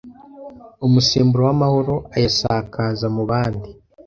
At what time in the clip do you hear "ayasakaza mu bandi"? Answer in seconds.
2.15-3.69